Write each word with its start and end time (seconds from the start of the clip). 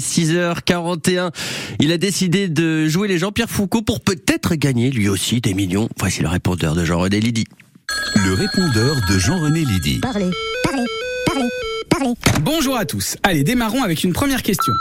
6h41, 0.00 1.30
il 1.78 1.92
a 1.92 1.98
décidé 1.98 2.48
de 2.48 2.88
jouer 2.88 3.06
les 3.06 3.16
Jean-Pierre 3.16 3.48
Foucault 3.48 3.82
pour 3.82 4.00
peut-être 4.00 4.56
gagner 4.56 4.90
lui 4.90 5.08
aussi 5.08 5.40
des 5.40 5.54
millions. 5.54 5.88
Voici 6.00 6.20
le 6.20 6.26
répondeur 6.26 6.74
de 6.74 6.84
Jean-René 6.84 7.20
Lydie. 7.20 7.44
Le 8.16 8.34
répondeur 8.34 8.96
de 9.08 9.18
Jean-René 9.20 9.60
Lydie. 9.60 10.00
Parlez, 10.00 10.30
parlez, 10.64 10.84
parlez, 11.26 11.48
parlez. 11.88 12.40
Bonjour 12.42 12.76
à 12.76 12.86
tous. 12.86 13.16
Allez, 13.22 13.44
démarrons 13.44 13.84
avec 13.84 14.02
une 14.02 14.12
première 14.12 14.42
question. 14.42 14.72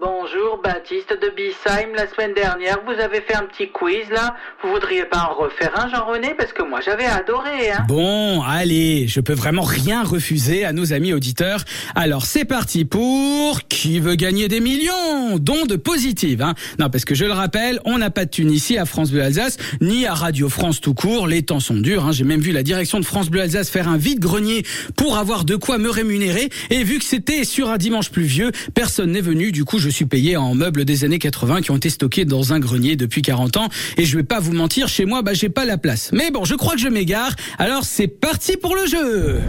Bonjour, 0.00 0.60
Baptiste 0.62 1.10
de 1.10 1.28
Bissheim. 1.34 1.92
La 1.96 2.06
semaine 2.06 2.32
dernière, 2.32 2.78
vous 2.86 3.02
avez 3.02 3.20
fait 3.20 3.34
un 3.34 3.46
petit 3.46 3.68
quiz 3.68 4.08
là. 4.12 4.36
Vous 4.62 4.70
voudriez 4.70 5.04
pas 5.04 5.28
en 5.28 5.34
refaire 5.34 5.72
un, 5.76 5.88
Jean-René? 5.88 6.34
Parce 6.38 6.52
que 6.52 6.62
moi, 6.62 6.78
j'avais 6.80 7.06
adoré. 7.06 7.72
Hein 7.72 7.84
Bon, 7.88 8.40
allez, 8.42 9.08
je 9.08 9.18
peux 9.18 9.32
vraiment 9.32 9.62
rien 9.62 10.04
refuser 10.04 10.64
à 10.64 10.72
nos 10.72 10.92
amis 10.92 11.12
auditeurs. 11.12 11.64
Alors 11.96 12.26
c'est 12.26 12.44
parti 12.44 12.84
pour 12.84 13.62
qui 13.68 13.98
veut 13.98 14.14
gagner 14.14 14.46
des 14.46 14.60
millions? 14.60 15.36
Dons 15.40 15.66
de 15.66 15.74
positive. 15.74 16.42
Hein 16.42 16.54
non, 16.78 16.90
parce 16.90 17.04
que 17.04 17.16
je 17.16 17.24
le 17.24 17.32
rappelle, 17.32 17.80
on 17.84 17.98
n'a 17.98 18.10
pas 18.10 18.24
de 18.24 18.30
thune 18.30 18.52
ici 18.52 18.78
à 18.78 18.84
France 18.84 19.10
Bleu 19.10 19.22
Alsace, 19.24 19.56
ni 19.80 20.06
à 20.06 20.14
Radio 20.14 20.48
France 20.48 20.80
tout 20.80 20.94
court. 20.94 21.26
Les 21.26 21.42
temps 21.42 21.58
sont 21.58 21.74
durs. 21.74 22.06
Hein. 22.06 22.12
J'ai 22.12 22.22
même 22.22 22.40
vu 22.40 22.52
la 22.52 22.62
direction 22.62 23.00
de 23.00 23.04
France 23.04 23.30
Bleu 23.30 23.40
Alsace 23.40 23.68
faire 23.68 23.88
un 23.88 23.96
vide 23.96 24.20
grenier 24.20 24.64
pour 24.96 25.18
avoir 25.18 25.44
de 25.44 25.56
quoi 25.56 25.78
me 25.78 25.90
rémunérer. 25.90 26.50
Et 26.70 26.84
vu 26.84 27.00
que 27.00 27.04
c'était 27.04 27.42
sur 27.42 27.68
un 27.68 27.78
dimanche 27.78 28.10
pluvieux, 28.10 28.52
personne 28.74 29.10
n'est 29.10 29.20
venu. 29.20 29.50
Du 29.50 29.64
coup, 29.64 29.80
suis 29.90 30.06
payé 30.06 30.36
en 30.36 30.54
meubles 30.54 30.84
des 30.84 31.04
années 31.04 31.18
80 31.18 31.62
qui 31.62 31.70
ont 31.70 31.76
été 31.76 31.90
stockés 31.90 32.24
dans 32.24 32.52
un 32.52 32.58
grenier 32.58 32.96
depuis 32.96 33.22
40 33.22 33.56
ans. 33.56 33.68
Et 33.96 34.04
je 34.04 34.16
vais 34.16 34.22
pas 34.22 34.40
vous 34.40 34.52
mentir, 34.52 34.88
chez 34.88 35.04
moi, 35.04 35.22
bah 35.22 35.34
j'ai 35.34 35.48
pas 35.48 35.64
la 35.64 35.78
place. 35.78 36.10
Mais 36.12 36.30
bon, 36.30 36.44
je 36.44 36.54
crois 36.54 36.74
que 36.74 36.80
je 36.80 36.88
m'égare. 36.88 37.34
Alors 37.58 37.84
c'est 37.84 38.08
parti 38.08 38.56
pour 38.56 38.74
le 38.74 38.86
jeu. 38.86 39.40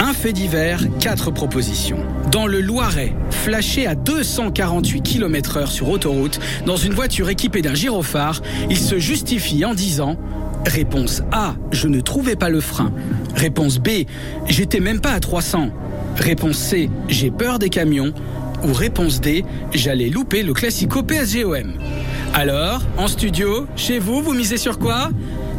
Un 0.00 0.12
fait 0.12 0.32
divers, 0.32 0.80
quatre 1.00 1.32
propositions. 1.32 1.98
Dans 2.30 2.46
le 2.46 2.60
Loiret, 2.60 3.14
flashé 3.30 3.86
à 3.86 3.96
248 3.96 5.02
km 5.02 5.56
heure 5.56 5.72
sur 5.72 5.88
autoroute, 5.88 6.38
dans 6.66 6.76
une 6.76 6.92
voiture 6.92 7.28
équipée 7.30 7.62
d'un 7.62 7.74
gyrophare, 7.74 8.40
il 8.70 8.78
se 8.78 8.98
justifie 8.98 9.64
en 9.64 9.74
disant 9.74 10.16
Réponse 10.66 11.22
A, 11.32 11.54
je 11.72 11.88
ne 11.88 12.00
trouvais 12.00 12.36
pas 12.36 12.48
le 12.48 12.60
frein. 12.60 12.92
Réponse 13.34 13.78
B, 13.78 14.04
j'étais 14.46 14.80
même 14.80 15.00
pas 15.00 15.12
à 15.12 15.20
300. 15.20 15.70
Réponse 16.16 16.58
C, 16.58 16.90
j'ai 17.08 17.30
peur 17.30 17.58
des 17.58 17.68
camions. 17.68 18.12
Ou 18.64 18.72
réponse 18.72 19.20
D, 19.20 19.44
j'allais 19.72 20.08
louper 20.08 20.42
le 20.42 20.52
classico 20.52 21.02
PSGOM. 21.02 21.72
Alors, 22.34 22.82
en 22.96 23.08
studio, 23.08 23.66
chez 23.76 23.98
vous, 23.98 24.22
vous 24.22 24.34
misez 24.34 24.58
sur 24.58 24.78
quoi? 24.78 25.10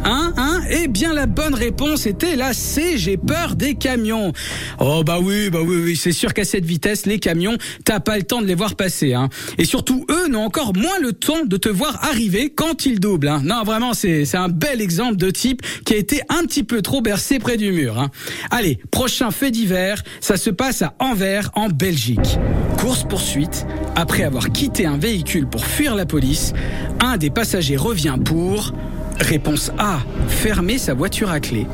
Hein, 0.04 0.32
hein 0.36 0.60
Eh 0.70 0.88
bien, 0.88 1.12
la 1.12 1.26
bonne 1.26 1.54
réponse 1.54 2.06
était 2.06 2.36
la 2.36 2.52
C, 2.54 2.96
j'ai 2.96 3.16
peur 3.16 3.54
des 3.54 3.74
camions. 3.74 4.32
Oh 4.78 5.02
bah 5.04 5.18
oui, 5.22 5.50
bah 5.50 5.58
oui, 5.62 5.76
oui, 5.84 5.96
c'est 5.96 6.12
sûr 6.12 6.32
qu'à 6.32 6.44
cette 6.44 6.64
vitesse, 6.64 7.04
les 7.04 7.18
camions, 7.18 7.56
t'as 7.84 8.00
pas 8.00 8.16
le 8.16 8.22
temps 8.22 8.40
de 8.40 8.46
les 8.46 8.54
voir 8.54 8.76
passer. 8.76 9.12
Hein. 9.12 9.28
Et 9.58 9.64
surtout, 9.64 10.06
eux 10.10 10.28
n'ont 10.28 10.44
encore 10.44 10.74
moins 10.74 10.98
le 11.02 11.12
temps 11.12 11.44
de 11.44 11.56
te 11.56 11.68
voir 11.68 12.02
arriver 12.02 12.50
quand 12.50 12.86
ils 12.86 12.98
doublent. 12.98 13.28
Hein. 13.28 13.42
Non, 13.44 13.62
vraiment, 13.62 13.92
c'est 13.92 14.34
un 14.34 14.48
bel 14.48 14.80
exemple 14.80 15.16
de 15.16 15.30
type 15.30 15.60
qui 15.84 15.94
a 15.94 15.96
été 15.98 16.22
un 16.30 16.44
petit 16.44 16.64
peu 16.64 16.80
trop 16.80 17.02
bercé 17.02 17.38
près 17.38 17.58
du 17.58 17.72
mur. 17.72 17.98
Hein. 17.98 18.10
Allez, 18.50 18.78
prochain 18.90 19.30
fait 19.30 19.50
divers, 19.50 20.02
ça 20.20 20.36
se 20.38 20.50
passe 20.50 20.80
à 20.80 20.94
Anvers, 20.98 21.50
en 21.54 21.68
Belgique. 21.68 22.38
Course-poursuite, 22.80 23.66
après 23.94 24.22
avoir 24.22 24.50
quitté 24.50 24.86
un 24.86 24.96
véhicule 24.96 25.46
pour 25.46 25.66
fuir 25.66 25.94
la 25.94 26.06
police, 26.06 26.54
un 27.00 27.18
des 27.18 27.30
passagers 27.30 27.76
revient 27.76 28.16
pour... 28.24 28.72
Réponse 29.18 29.70
A, 29.76 29.98
fermer 30.28 30.78
sa 30.78 30.94
voiture 30.94 31.30
à 31.30 31.40
clé. 31.40 31.66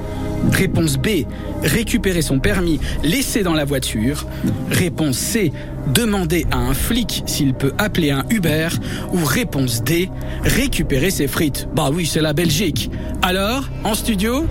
Réponse 0.50 0.96
B, 0.96 1.24
récupérer 1.62 2.20
son 2.20 2.40
permis 2.40 2.80
laissé 3.04 3.44
dans 3.44 3.54
la 3.54 3.64
voiture. 3.64 4.27
Réponse 4.68 5.16
C, 5.16 5.52
demander 5.94 6.44
à 6.50 6.56
un 6.56 6.74
flic 6.74 7.22
s'il 7.27 7.54
peut 7.54 7.72
appeler 7.78 8.10
un 8.10 8.24
Uber. 8.30 8.68
Ou 9.12 9.24
réponse 9.24 9.84
D, 9.84 10.10
récupérer 10.42 11.10
ses 11.10 11.28
frites. 11.28 11.68
Bah 11.72 11.90
oui, 11.92 12.06
c'est 12.06 12.20
la 12.20 12.32
Belgique. 12.32 12.90
Alors, 13.22 13.68
en 13.84 13.94
studio 13.94 14.46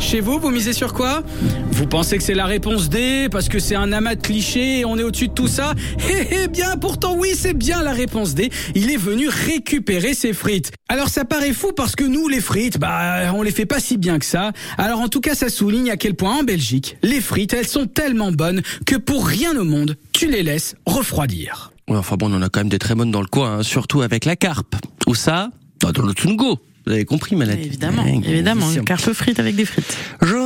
chez 0.00 0.20
vous, 0.20 0.38
vous 0.38 0.50
misez 0.50 0.72
sur 0.72 0.92
quoi? 0.92 1.22
Vous 1.70 1.86
pensez 1.86 2.16
que 2.18 2.22
c'est 2.22 2.34
la 2.34 2.46
réponse 2.46 2.88
D 2.88 3.28
parce 3.30 3.48
que 3.48 3.58
c'est 3.58 3.74
un 3.74 3.90
amas 3.92 4.14
de 4.14 4.20
clichés 4.20 4.80
et 4.80 4.84
on 4.84 4.98
est 4.98 5.02
au-dessus 5.02 5.28
de 5.28 5.32
tout 5.32 5.48
ça? 5.48 5.74
Eh 6.10 6.26
eh 6.42 6.48
bien, 6.48 6.76
pourtant 6.76 7.16
oui, 7.16 7.30
c'est 7.34 7.54
bien 7.54 7.82
la 7.82 7.92
réponse 7.92 8.34
D. 8.34 8.50
Il 8.74 8.90
est 8.90 8.96
venu 8.96 9.28
récupérer 9.28 10.14
ses 10.14 10.32
frites. 10.32 10.72
Alors 10.88 11.08
ça 11.08 11.24
paraît 11.24 11.52
fou 11.52 11.72
parce 11.74 11.96
que 11.96 12.04
nous, 12.04 12.28
les 12.28 12.40
frites, 12.40 12.78
bah, 12.78 13.32
on 13.34 13.42
les 13.42 13.50
fait 13.50 13.66
pas 13.66 13.80
si 13.80 13.96
bien 13.96 14.18
que 14.18 14.26
ça. 14.26 14.52
Alors 14.78 15.00
en 15.00 15.08
tout 15.08 15.20
cas, 15.20 15.34
ça 15.34 15.48
souligne 15.48 15.90
à 15.90 15.96
quel 15.96 16.14
point 16.14 16.38
en 16.38 16.42
Belgique, 16.42 16.96
les 17.02 17.20
frites, 17.20 17.54
elles 17.54 17.66
sont 17.66 17.86
tellement 17.86 18.30
bonnes 18.30 18.62
que 18.86 18.96
pour 18.96 19.26
rien 19.26 19.56
au 19.56 19.64
monde, 19.64 19.96
tu 20.12 20.30
les 20.30 20.42
laisses 20.42 20.76
refroidir. 20.86 21.72
Ouais, 21.88 21.96
enfin 21.96 22.16
bon, 22.16 22.30
on 22.32 22.36
en 22.36 22.42
a 22.42 22.48
quand 22.48 22.60
même 22.60 22.68
des 22.68 22.78
très 22.78 22.94
bonnes 22.94 23.10
dans 23.10 23.20
le 23.20 23.26
coin, 23.26 23.58
hein, 23.58 23.62
surtout 23.62 24.02
avec 24.02 24.24
la 24.24 24.36
carpe. 24.36 24.76
Ou 25.06 25.14
ça? 25.14 25.50
Bah, 25.82 25.92
Dans 25.92 26.02
le 26.02 26.14
Tungo. 26.14 26.58
Vous 26.86 26.92
avez 26.92 27.04
compris, 27.04 27.34
Malade 27.34 27.58
Évidemment, 27.60 28.04
évidemment, 28.04 28.70
une 28.70 28.84
carpe 28.84 29.12
frite 29.12 29.38
avec 29.38 29.56
des 29.56 29.64
frites. 29.64 29.96
Je 30.20 30.36